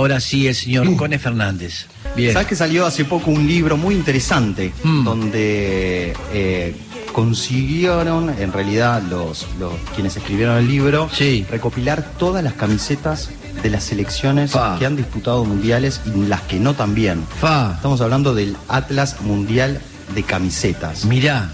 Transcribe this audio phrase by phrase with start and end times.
[0.00, 1.86] ahora sí el señor Cone Fernández.
[2.16, 2.32] Bien.
[2.32, 5.04] ¿Sabes que salió hace poco un libro muy interesante Mm.
[5.04, 6.74] donde eh,
[7.12, 11.44] consiguieron, en realidad, los, los quienes escribieron el libro, Sí.
[11.50, 13.30] recopilar todas las camisetas
[13.62, 17.24] de las selecciones que han disputado mundiales y las que no también.
[17.40, 19.80] Fa, Estamos hablando del Atlas Mundial
[20.14, 21.04] de Camisetas.
[21.04, 21.50] mirá,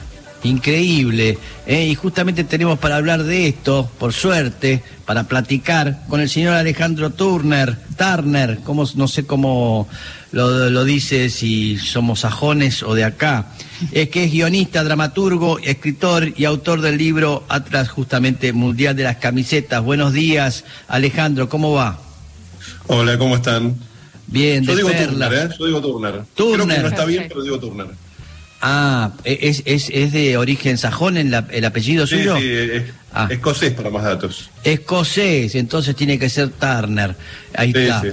[0.46, 1.38] increíble.
[1.66, 1.86] ¿eh?
[1.86, 7.10] Y justamente tenemos para hablar de esto, por suerte, para platicar con el señor Alejandro
[7.10, 9.88] Turner, Turner, como, no sé cómo
[10.32, 13.46] lo, lo dice, si somos sajones o de acá.
[13.92, 19.16] Es que es guionista, dramaturgo, escritor y autor del libro Atlas, justamente Mundial de las
[19.16, 19.82] Camisetas.
[19.82, 22.00] Buenos días, Alejandro, ¿cómo va?
[22.86, 23.76] Hola, ¿cómo están?
[24.26, 25.28] Bien, Yo de digo perla.
[25.28, 25.54] Turner, ¿eh?
[25.58, 26.24] Yo digo Turner.
[26.34, 26.66] Turner.
[26.66, 28.05] Creo que no está bien, pero digo Turner.
[28.60, 32.36] Ah, ¿es, es, es de origen sajón en la- el apellido Sí, suyo?
[32.38, 32.82] sí, es,
[33.12, 33.28] Ah.
[33.30, 34.50] escocés para más datos.
[34.64, 37.14] Escocés, entonces tiene que ser Turner.
[37.54, 38.02] Ahí Sí, está.
[38.02, 38.08] sí.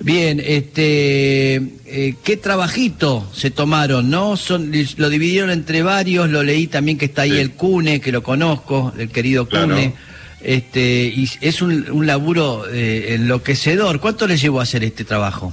[0.00, 1.54] Bien, este,
[1.86, 4.36] eh, qué trabajito se tomaron, ¿no?
[4.36, 7.38] Son, lo dividieron entre varios, lo leí también que está ahí Sí.
[7.38, 9.68] el Cune, que lo conozco, el querido Claro.
[9.68, 9.94] Cune.
[10.42, 14.00] Este, y es un, un laburo eh, enloquecedor.
[14.00, 15.52] ¿Cuánto le llevó a hacer este trabajo?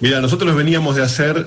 [0.00, 1.46] Mira, nosotros veníamos de hacer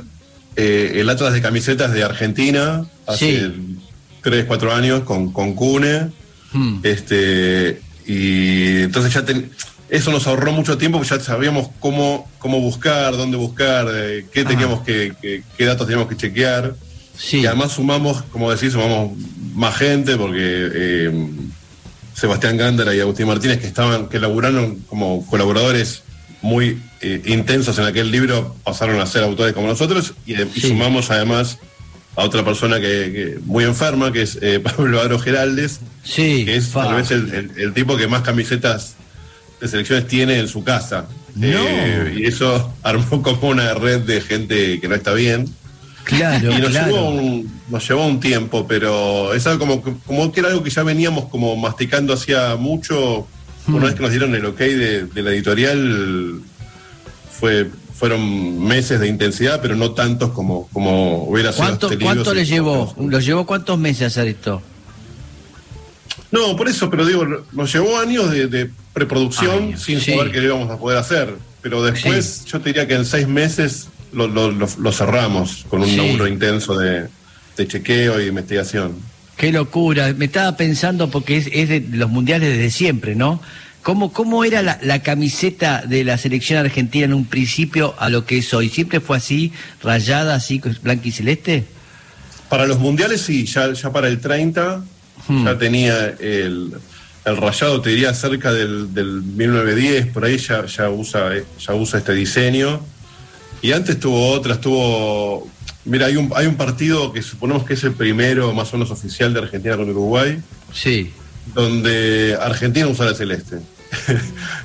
[0.56, 3.78] eh, el Atlas de camisetas de Argentina hace Sí.
[4.22, 6.10] tres, cuatro años con, con Cune.
[6.52, 6.80] Hmm.
[6.84, 9.50] Este, y entonces ya ten-
[9.90, 14.42] eso nos ahorró mucho tiempo, porque ya sabíamos cómo, cómo buscar, dónde buscar, eh, qué
[14.42, 14.50] Ajá.
[14.50, 16.76] teníamos que, que- qué datos teníamos que chequear.
[17.18, 17.40] Sí.
[17.42, 19.12] Y además sumamos, como decís, sumamos
[19.54, 21.30] más gente porque eh,
[22.14, 26.04] Sebastián Gándara y Agustín Martínez que estaban, que laburaron como colaboradores
[26.42, 30.62] muy eh, intensos en aquel libro, pasaron a ser autores como nosotros y, eh, y
[30.62, 31.58] sumamos además
[32.16, 36.56] a otra persona que, que muy enferma, que es eh, Pablo Aro Geraldes, Sí, que
[36.56, 38.96] es tal vez el, el- el tipo que más camisetas
[39.62, 41.06] de selecciones tiene en su casa.
[41.36, 41.48] No.
[41.48, 45.48] Eh, y eso armó como una red de gente que no está bien.
[46.06, 46.88] Claro, Y nos, claro.
[46.92, 50.72] llevó un, nos llevó un tiempo, pero es algo como, como que era algo que
[50.72, 53.28] ya veníamos como masticando hacía mucho.
[53.78, 56.42] Una vez que nos dieron el ok de, de la editorial,
[57.32, 62.34] fue, fueron meses de intensidad, pero no tantos como, como hubiera sido ¿Cuánto, este cuánto
[62.34, 62.96] le llevó?
[63.00, 64.62] ¿Lo llevó cuántos meses hacer esto?
[66.32, 70.12] No, por eso, pero digo, nos llevó años de, de preproducción sin sí.
[70.12, 71.34] saber que lo íbamos a poder hacer.
[71.62, 75.82] Pero después, yo te diría que en seis meses lo, lo- lo- lo cerramos con
[75.82, 75.98] un Sí.
[75.98, 77.08] laburo intenso de,
[77.58, 78.94] de chequeo y investigación.
[79.40, 80.14] Qué locura.
[80.16, 83.42] Me estaba pensando porque es, es de los mundiales desde siempre, ¿no?
[83.82, 88.26] ¿Cómo, cómo era la, la camiseta de la selección argentina en un principio a lo
[88.26, 88.70] que es hoy?
[88.70, 89.52] ¿Siempre fue así,
[89.82, 91.64] rayada, así, blanca y celeste?
[92.50, 94.84] Para los mundiales, sí, ya, ya para el 30
[95.28, 95.46] Hmm.
[95.46, 96.74] ya tenía el,
[97.26, 102.00] el rayado, te diría cerca del, del 1910, por ahí ya, ya, usa, ya usa
[102.00, 102.82] este diseño.
[103.62, 105.50] Y antes tuvo otras, tuvo.
[105.90, 108.92] Mira, hay un, hay un partido que suponemos que es el primero más o menos
[108.92, 110.40] oficial de Argentina con Uruguay,
[110.74, 111.12] Sí.
[111.54, 113.58] donde Argentina usa la celeste.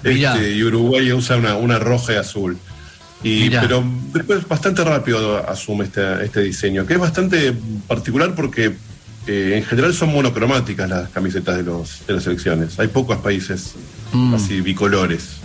[0.05, 2.59] Este, y Uruguay usa una, una roja y azul.
[3.23, 3.83] Y, pero
[4.13, 7.55] después bastante rápido asume este, este diseño, que es bastante
[7.89, 8.75] particular porque
[9.27, 12.79] eh, en general son monocromáticas las camisetas de, los, de las selecciones.
[12.79, 13.75] Hay pocos países
[14.13, 14.35] Mm.
[14.35, 15.39] así bicolores.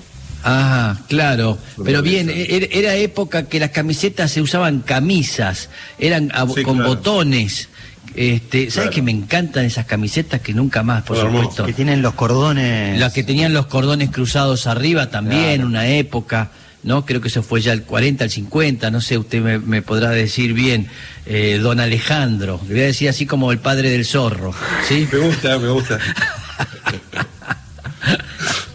[0.44, 1.58] Ah, claro.
[1.84, 2.40] Pero bien, Eso.
[2.40, 6.90] er- era época que las camisetas se usaban camisas, eran a- Sí, con claro.
[6.96, 7.70] botones.
[8.16, 8.92] Este, ¿Sabes Claro.
[8.92, 11.66] que me encantan esas camisetas que nunca más, por supuesto?
[11.66, 13.00] Que tienen los cordones.
[13.00, 15.68] Las que tenían los cordones cruzados arriba también, Claro.
[15.68, 16.50] una época,
[16.82, 17.06] ¿no?
[17.06, 20.10] Creo que eso fue ya el 40, el 50, no sé, usted me, me podrá
[20.10, 20.88] decir bien,
[21.28, 24.54] eh, don Alejandro, le voy a decir así como el padre del zorro,
[24.88, 25.08] ¿sí?
[25.12, 26.00] Me gusta, me gusta.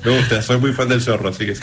[0.05, 1.61] me gusta, soy muy fan del zorro, así que sí.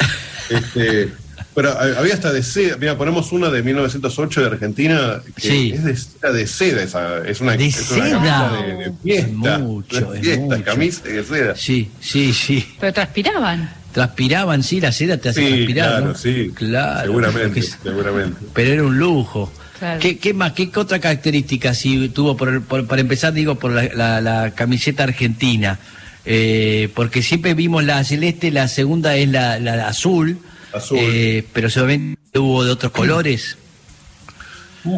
[0.49, 1.09] Este,
[1.53, 5.71] pero ha- había hasta de seda, mira, ponemos una de 1908 de Argentina, que Sí.
[5.73, 8.11] es de, era de seda, esa, es una, ¿De es una seda?
[8.19, 9.55] camisa de, de fiesta.
[9.55, 10.63] Es mucho, de es fiesta, mucho.
[10.63, 11.55] camisa de seda.
[11.55, 12.75] Sí, sí, sí.
[12.79, 13.73] Pero transpiraban.
[13.91, 16.15] Transpiraban, sí, la seda te hace Sí, transpirar, claro, ¿no?
[16.15, 16.51] sí.
[16.55, 17.01] Claro.
[17.07, 18.37] Seguramente, es- seguramente.
[18.53, 19.51] Pero era un lujo.
[19.79, 19.99] Claro.
[19.99, 20.53] ¿Qué, qué más?
[20.53, 24.51] ¿Qué otra característica si tuvo, por, el- por- para empezar, digo, por la, la- la
[24.51, 25.77] camiseta argentina?
[26.25, 30.37] Eh, porque siempre vimos la celeste, la segunda es la, la azul,
[30.73, 30.99] Azul.
[31.01, 33.57] eh, pero seguramente hubo de otros colores.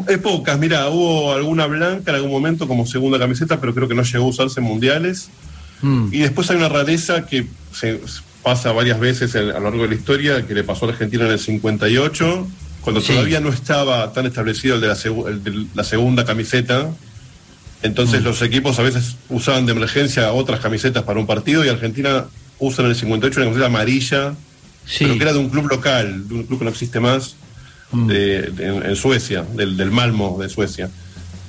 [0.08, 3.96] Es pocas, mira, hubo alguna blanca en algún momento como segunda camiseta, pero creo que
[3.96, 5.30] no llegó a usarse en mundiales.
[5.82, 8.00] Mm, Y después hay una rareza que se
[8.42, 11.26] pasa varias veces en- a lo largo de la historia, que le pasó a Argentina
[11.26, 12.48] en el 58,
[12.82, 13.12] cuando Sí.
[13.14, 16.90] todavía no estaba tan establecido el de la, segu- el de la segunda camiseta.
[17.84, 18.26] Entonces Mm.
[18.26, 22.26] los equipos a veces usaban de emergencia otras camisetas para un partido y Argentina
[22.60, 24.34] usa en el 58 una camiseta amarilla
[24.86, 25.00] Sí.
[25.06, 27.36] pero que era de un club local, de un club que no existe más,
[27.92, 28.08] Mm.
[28.08, 30.90] de- de- en, en Suecia, del, del Malmo de Suecia.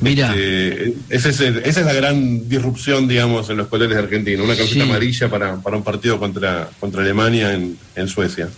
[0.01, 4.03] Mira, Eh, ese es el- esa es la gran disrupción, digamos, en los colores de
[4.03, 4.43] Argentina.
[4.43, 4.91] Una camiseta Sí.
[4.91, 8.49] amarilla para, para un partido contra, contra Alemania en, en Suecia.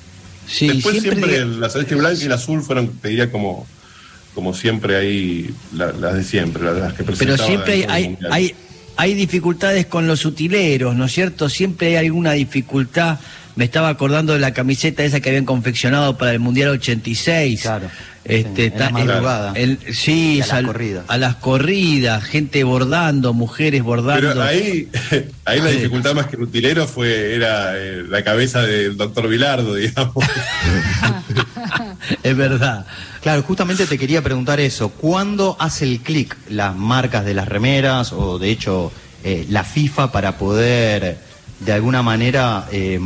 [0.49, 3.67] sí, Después siempre, siempre, la celeste blanca y el azul fueron, te diría, como,
[4.37, 8.19] como siempre ahí, la- las de siempre, las, las que pero presentaba siempre hay, hay,
[8.31, 8.55] hay,
[8.97, 11.49] hay dificultades con los utileros, ¿no es cierto?
[11.49, 13.19] Siempre hay alguna dificultad.
[13.57, 17.63] Me estaba acordando de la camiseta esa que habían confeccionado para el Mundial 86.
[17.63, 17.89] Claro.
[18.29, 19.53] Este, Sí, en la madrugada.
[19.55, 21.05] el- sí, Y a las corridas.
[21.09, 24.29] a las corridas, gente bordando, mujeres bordando.
[24.29, 24.89] Pero ahí,
[25.45, 29.75] ahí la dificultad más que el utilero fue, era eh, la cabeza del doctor Vilardo,
[29.77, 30.15] digamos.
[32.23, 32.87] es verdad.
[33.23, 34.91] Claro, justamente te quería preguntar eso.
[34.91, 38.93] ¿Cuándo hace el clic las marcas de las remeras o de hecho
[39.25, 41.19] eh, la FIFA para poder
[41.61, 43.01] de alguna manera eh,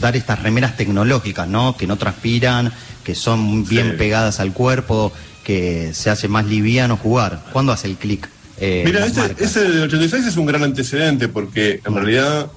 [0.00, 1.76] dar estas remeras tecnológicas, ¿no?
[1.76, 2.72] Que no transpiran,
[3.08, 3.96] que son bien Sí.
[3.96, 7.42] pegadas al cuerpo, que se hace más liviano jugar.
[7.54, 8.28] ¿Cuándo hace el clic?
[8.60, 12.48] eh, Mira, ese, ese del 86 es un gran antecedente porque en realidad,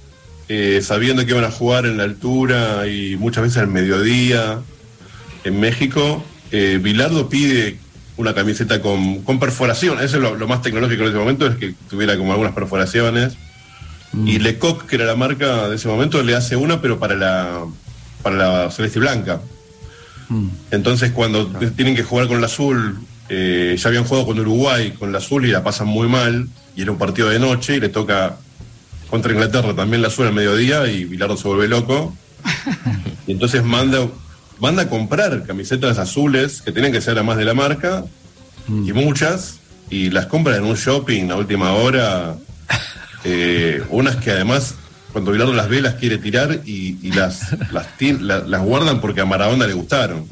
[0.50, 4.60] eh, sabiendo que iban a jugar en la altura y muchas veces al mediodía
[5.46, 6.22] en México,
[6.52, 7.78] eh, Bilardo pide
[8.18, 10.00] una camiseta con, con perforación.
[10.02, 13.36] Eso es lo, lo más tecnológico en ese momento, es que tuviera como algunas perforaciones.
[14.26, 17.60] Y Lecoq, que era la marca de ese momento, le hace una, pero para la,
[18.22, 19.40] para la celeste blanca.
[20.32, 20.48] Mm.
[20.72, 25.10] Entonces, cuando tienen que jugar con el azul, eh, ya habían jugado con Uruguay con
[25.10, 27.90] el azul y la pasan muy mal, y era un partido de noche, y le
[27.90, 28.38] toca
[29.10, 32.16] contra Inglaterra también la azul al mediodía, y Bilardo se vuelve loco.
[33.28, 34.08] y entonces manda,
[34.60, 38.06] manda a comprar camisetas azules que tienen que ser además de la marca,
[38.70, 42.38] y muchas, y las compra en un shopping a última hora.
[43.26, 44.76] eh, unas que además,
[45.12, 47.88] cuando Bilardo las ve, las quiere tirar y, y las, las,
[48.22, 50.26] la- las guardan porque a Maradona le gustaron.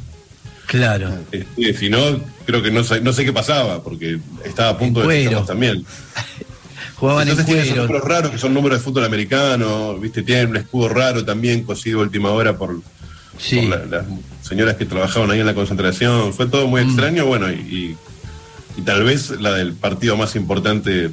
[0.67, 1.09] Claro.
[1.31, 1.99] Este, si no,
[2.45, 5.21] creo que no sé, no sé qué pasaba, porque estaba a punto de cuero.
[5.23, 5.85] ficharlos también.
[6.95, 10.49] Jugaban Entonces en tiene esos números raros que son números de fútbol americano, viste, tienen
[10.49, 12.81] un escudo raro también, cosido a última hora por,
[13.37, 13.61] Sí.
[13.67, 14.05] por la- las
[14.41, 16.33] señoras que trabajaban ahí en la concentración.
[16.33, 16.69] Fue todo Mm.
[16.69, 17.97] muy extraño, bueno, y, y-
[18.77, 21.09] y tal vez la del partido más importante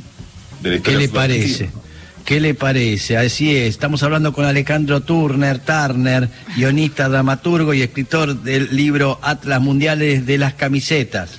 [0.60, 1.70] de la ¿Qué le parece?
[2.26, 3.16] ¿Qué le parece?
[3.16, 9.60] Así es, estamos hablando con Alejandro Turner, Turner, guionista, dramaturgo y escritor del libro Atlas
[9.60, 11.30] Mundiales de las Camisetas.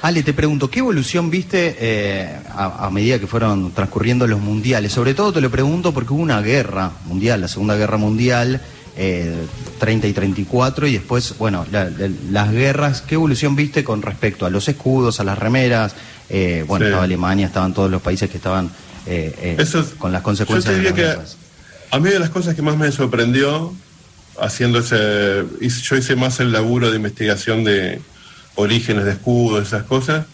[0.00, 4.92] Ale, te pregunto, ¿qué evolución viste eh, a, a medida que fueron transcurriendo los mundiales?
[4.92, 8.60] Sobre todo te lo pregunto porque hubo una guerra mundial, la Segunda Guerra Mundial,
[8.96, 9.34] eh,
[9.80, 14.46] 30 y 34, y después, bueno, la- la- las guerras, ¿qué evolución viste con respecto
[14.46, 15.94] a los escudos, a las remeras?
[16.28, 16.90] Eh, bueno, Sí.
[16.90, 18.70] estaba Alemania, estaban todos los países que estaban
[19.06, 21.36] eh, eh, Eso con las consecuencias Yo te de las que
[21.90, 23.74] a mí de las cosas que más me sorprendió
[24.40, 28.00] haciendo ese, yo hice más el laburo de investigación de
[28.54, 30.24] orígenes de escudos, esas cosas,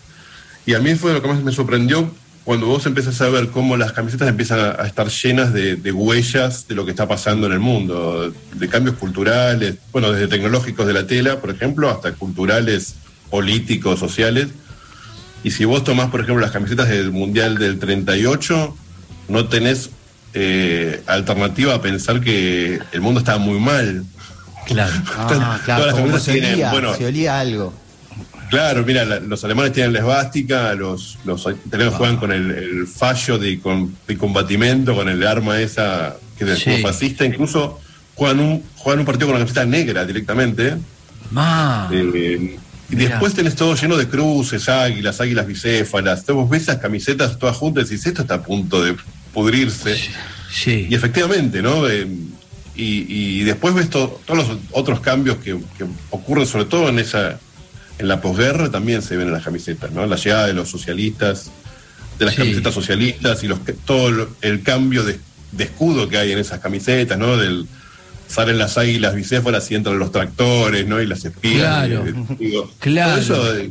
[0.66, 2.12] y a mí fue lo que más me sorprendió
[2.44, 5.92] cuando vos empiezas a ver cómo las camisetas empiezan a, a estar llenas de, de
[5.92, 10.86] huellas de lo que está pasando en el mundo, de cambios culturales, bueno, desde tecnológicos
[10.86, 12.94] de la tela, por ejemplo, hasta culturales,
[13.30, 14.48] políticos, sociales.
[15.44, 18.76] Y si vos tomás, por ejemplo, las camisetas del Mundial del 38,
[19.28, 19.90] no tenés
[20.34, 24.04] eh, alternativa a pensar que el mundo estaba muy mal.
[24.66, 24.92] Claro.
[25.16, 27.72] Ah, Todas claro, las camisetas se tienen, olía, bueno, se olía algo.
[28.50, 32.86] Claro, mira, la- los alemanes tienen la esvástica, los, los italianos juegan con el, el
[32.86, 36.78] fallo de, con- de combatimiento, con el arma esa que es Sí.
[36.82, 37.78] fascista, incluso
[38.14, 40.76] juegan un, juegan un partido con la camiseta negra directamente.
[41.30, 41.88] Ma.
[41.92, 42.58] Eh,
[42.90, 43.10] y Mirá.
[43.10, 46.24] después tenés todo lleno de cruces, águilas, águilas bicéfalas.
[46.26, 48.96] Vos ves esas camisetas todas juntas y decís, esto está a punto de
[49.34, 49.96] pudrirse.
[50.50, 50.86] Sí.
[50.88, 51.86] Y efectivamente, ¿no?
[51.88, 52.06] Eh,
[52.74, 56.98] y, y después ves to- todos los otros cambios que, que ocurren, sobre todo en
[56.98, 57.38] esa
[57.98, 60.06] en la posguerra, también se ven en las camisetas, ¿no?
[60.06, 61.50] La llegada de los socialistas,
[62.18, 62.42] de las Sí.
[62.42, 65.18] camisetas socialistas y los todo el cambio de,
[65.50, 67.36] de escudo que hay en esas camisetas, ¿no?
[67.36, 67.66] Del,
[68.28, 71.00] salen las águilas bicéfalas y entran los tractores, ¿no?
[71.02, 71.86] Y las espías.
[71.88, 72.04] Claro.
[72.38, 73.20] digo, Claro.
[73.22, 73.70] todo eso eh,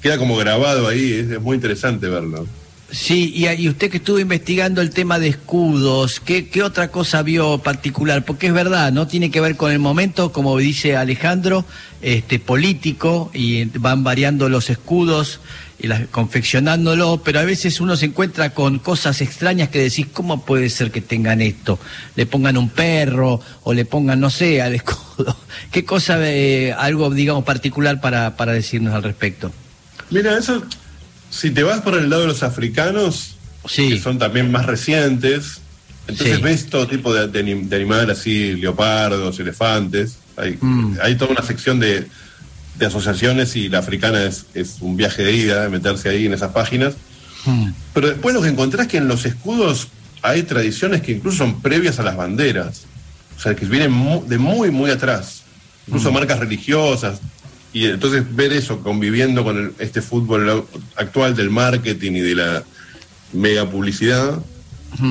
[0.00, 2.46] queda como grabado ahí, es, es muy interesante verlo.
[2.90, 7.22] Sí, y, y usted que estuvo investigando el tema de escudos, ¿qué, ¿qué otra cosa
[7.22, 8.24] vio particular?
[8.24, 11.64] Porque es verdad, no tiene que ver con el momento, como dice Alejandro,
[12.00, 15.40] este político, y van variando los escudos
[15.80, 20.44] y las, confeccionándolo, pero a veces uno se encuentra con cosas extrañas que decís, ¿cómo
[20.44, 21.80] puede ser que tengan esto?
[22.14, 25.36] Le pongan un perro o le pongan, no sé, al escudo.
[25.72, 29.52] ¿Qué cosa, eh, algo, digamos, particular para, para decirnos al respecto?
[30.10, 30.62] Mira, eso,
[31.36, 33.36] si te vas por el lado de los africanos,
[33.68, 33.88] Sí.
[33.90, 35.60] que son también más recientes,
[36.08, 36.42] entonces Sí.
[36.42, 40.98] ves todo tipo de, de anim- de animales así, leopardos, elefantes, Hay, Mm.
[41.02, 42.06] hay toda una sección de,
[42.78, 46.52] de asociaciones y la africana es, es un viaje de ida, meterse ahí en esas
[46.52, 46.92] páginas.
[47.46, 47.70] Mm.
[47.94, 49.88] Pero después lo que encontrás es que en los escudos
[50.20, 52.82] hay tradiciones que incluso son previas a las banderas.
[53.34, 55.42] O sea, que vienen mu- de muy, muy atrás.
[55.86, 57.18] Incluso marcas religiosas.
[57.76, 60.64] Y entonces ver eso conviviendo con el- este fútbol
[60.96, 62.64] actual del marketing y de la
[63.34, 64.38] mega publicidad.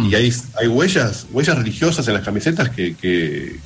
[0.09, 3.57] Y hay, hay huellas, huellas religiosas en las camisetas que, que,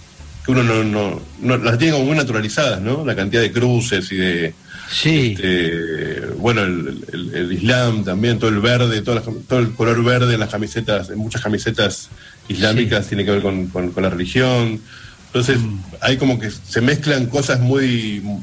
[0.45, 3.05] que uno no, no, no- las tiene como muy naturalizadas, ¿no?
[3.05, 4.53] La cantidad de cruces y de,
[4.91, 5.33] Sí.
[5.37, 10.41] este, bueno, el, el- el Islam también, todo el verde, todo el color verde en
[10.41, 12.09] las camisetas, en muchas camisetas
[12.49, 14.81] islámicas tiene que ver con, con- con la religión.
[15.27, 15.57] Entonces,
[16.01, 18.37] hay como que se mezclan cosas muy mm,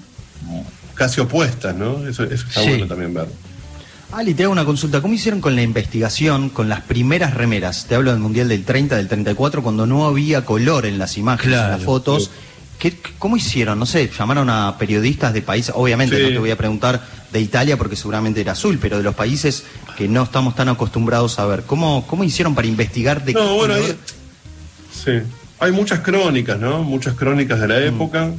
[0.95, 2.07] casi opuestas, ¿no?
[2.07, 2.69] Eso, eso está Sí.
[2.71, 3.29] bueno también ver.
[4.13, 5.01] Ali, te hago una consulta.
[5.03, 7.87] ¿Cómo hicieron con la investigación, con las primeras remeras?
[7.87, 11.57] Te hablo del Mundial del 30, del 34, cuando no había color en las imágenes,
[11.59, 11.73] Claro.
[11.73, 12.31] en las fotos.
[12.79, 13.79] ¿Qué, ¿Cómo hicieron?
[13.79, 16.23] No sé, llamaron a periodistas de países, obviamente Sí.
[16.23, 17.03] no te voy a preguntar
[17.33, 19.65] de Italia porque seguramente era azul, pero de los países
[19.97, 21.63] que no estamos tan acostumbrados a ver.
[21.63, 23.89] ¿Cómo, cómo hicieron para investigar de qué No, bueno, color?
[23.91, 23.97] hay,
[25.23, 25.27] sí.
[25.59, 26.83] hay muchas crónicas, ¿no?
[26.85, 28.31] Muchas crónicas de la época.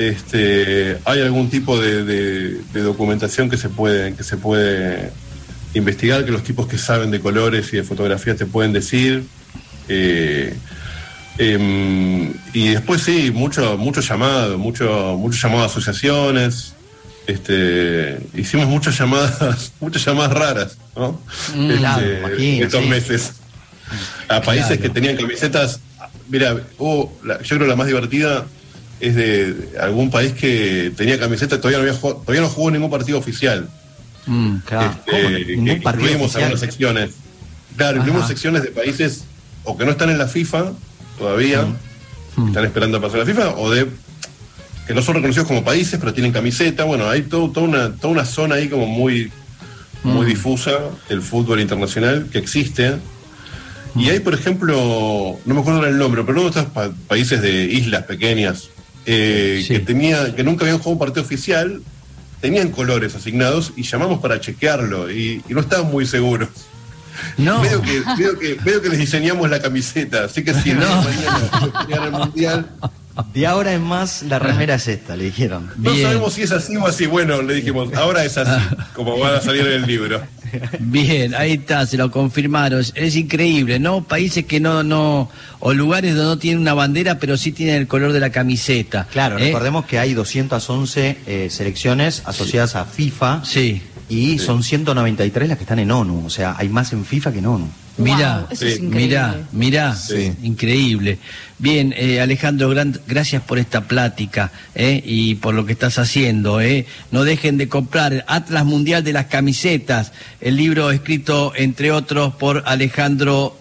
[0.00, 5.10] Este, hay algún tipo de, de- de documentación que se puede que se puede
[5.74, 9.24] investigar, que los tipos que saben de colores y de fotografías te pueden decir.
[9.88, 10.54] Eh,
[11.36, 16.72] em, y después sí, mucho mucho llamado, mucho mucho llamado a asociaciones.
[17.26, 21.20] Este, hicimos muchas llamadas, muchas llamadas raras, ¿no?
[21.54, 22.88] Mm, claro, Este, imagino, estos sí.
[22.88, 23.32] meses
[24.28, 24.82] a países Claro.
[24.82, 25.80] que tenían camisetas.
[26.30, 28.46] Mira, hubo la- yo creo la más divertida
[29.00, 32.90] es de algún país que tenía camiseta todavía no había jugado- todavía no jugó ningún
[32.90, 33.68] partido oficial.
[34.26, 34.56] Mm.
[34.66, 36.42] Claro, Este, incluimos oficial.
[36.44, 37.10] algunas secciones.
[37.76, 38.28] Claro, incluimos Ajá.
[38.28, 39.24] secciones de países
[39.64, 40.72] o que no están en la FIFA
[41.18, 41.64] todavía,
[42.36, 43.86] que están esperando a pasar a la FIFA, o de
[44.86, 46.84] que no son reconocidos como países, pero tienen camiseta.
[46.84, 49.30] Bueno, hay todo, toda, una, toda una zona ahí como muy,
[50.02, 50.72] muy difusa
[51.08, 52.96] del fútbol internacional que existe.
[53.96, 57.40] Y hay, por ejemplo, no me acuerdo el nombre, pero uno de estos pa- países
[57.42, 58.68] de islas pequeñas
[59.06, 59.74] eh, Sí.
[59.74, 61.82] que tenía que nunca habían jugado un partido oficial,
[62.40, 66.48] tenían colores asignados y llamamos para chequearlo y, y no estaban muy seguros.
[67.36, 67.60] No.
[67.60, 68.02] Medio, que,
[68.40, 71.02] que, que les diseñamos la camiseta, así que si No.
[71.02, 72.70] mañana al mundial,
[73.32, 75.70] De ahora en más, la remera es esta, le dijeron.
[75.76, 76.04] no Bien.
[76.06, 77.06] sabemos si es así o así.
[77.06, 78.60] Bueno, le dijimos, ahora es así,
[78.94, 80.20] como va a salir en el libro.
[80.78, 82.84] Bien, ahí está, se lo confirmaron.
[82.94, 84.02] Es, increíble, ¿no?
[84.02, 87.86] Países que no, no, o lugares donde no tienen una bandera, pero sí tienen el
[87.86, 89.06] color de la camiseta.
[89.12, 89.46] Claro, ¿eh?
[89.46, 93.82] recordemos que hay 211 eh, selecciones asociadas a FIFA Sí.
[94.08, 96.26] y son 193 las que están en ONU.
[96.26, 97.68] O sea, hay más en FIFA que en ONU.
[98.00, 98.64] Mirá, Wow, Sí.
[98.66, 98.96] increíble.
[98.96, 100.32] mirá, mirá, Sí.
[100.42, 101.18] increíble.
[101.58, 106.60] Bien, eh, Alejandro, gran- gracias por esta plática eh, y por lo que estás haciendo.
[106.60, 106.86] Eh.
[107.10, 112.62] No dejen de comprar Atlas Mundial de las Camisetas, el libro escrito, entre otros, por
[112.66, 113.56] Alejandro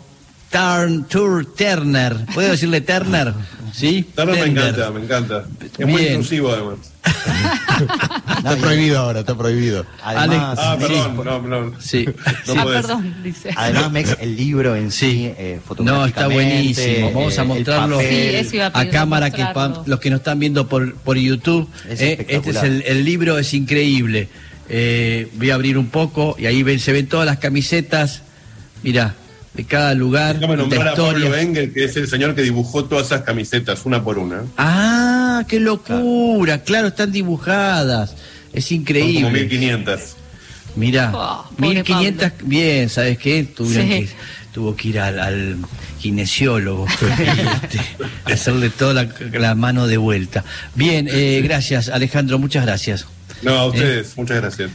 [0.50, 2.16] Tarn, Tur Turner.
[2.34, 3.34] ¿Puedo decirle Turner?
[3.74, 4.04] ¿Sí?
[4.16, 4.64] Tarno me Turner.
[4.70, 5.44] encanta, me encanta.
[5.78, 6.78] Es muy inclusivo además.
[8.38, 9.86] Está prohibido ahora, está prohibido.
[10.04, 10.86] Además, Ah, Sí.
[10.88, 11.82] perdón, no, no.
[11.82, 12.06] Sí.
[12.48, 13.50] No ah, perdón, dice.
[13.56, 17.12] además, Mex, el libro en sí, eh, No, está buenísimo.
[17.14, 18.00] Vamos a eh, mostrarlo.
[18.00, 19.84] Sí, a cámara que mostrarlo.
[19.86, 21.70] los que nos están viendo por, por YouTube.
[21.90, 24.30] Es eh, este es el, el libro, es increíble.
[24.70, 28.22] Eh, voy a abrir un poco y ahí ven- se ven todas las camisetas.
[28.84, 29.16] Mira,
[29.54, 31.36] de cada lugar, Déjame nombrar a Pablo.
[31.36, 34.44] Engel, que es el señor que dibujó todas esas camisetas, una por una.
[34.58, 36.64] Ah, qué locura.
[36.64, 38.16] Claro, están dibujadas.
[38.54, 39.32] Es Son como increíble.
[39.32, 40.00] 1500.
[40.76, 43.44] Mira, Oh, pobre 1500, bien, ¿sabes qué?
[43.44, 43.92] Tuvieron Sí.
[44.06, 44.10] que,
[44.54, 45.58] tuvo que ir al, al
[46.00, 47.82] kinesiólogo y, este,
[48.26, 50.46] hacerle toda la, la mano de vuelta.
[50.76, 53.08] Bien, eh, gracias Alejandro, muchas gracias.
[53.42, 53.58] No, Eh.
[53.60, 54.70] a ustedes, muchas gracias.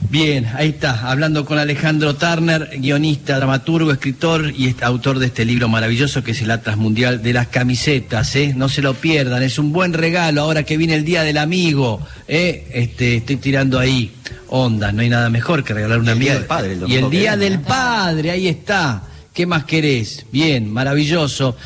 [0.00, 5.68] Bien, ahí está, hablando con Alejandro Turner, guionista, dramaturgo, escritor y autor de este libro
[5.68, 8.54] maravilloso que es el Atlas Mundial de las Camisetas, ¿eh?
[8.56, 12.00] No se lo pierdan, es un buen regalo ahora que viene el Día del Amigo,
[12.28, 12.68] ¿eh?
[12.72, 14.12] Este, estoy tirando ahí
[14.48, 16.18] onda, no hay nada mejor que regalar un Y el.
[16.18, 17.60] Día del Padre, el y el Día viene, del.
[17.60, 19.02] Padre, ahí está.
[19.34, 20.26] ¿Qué más querés?
[20.32, 21.54] Bien, maravilloso.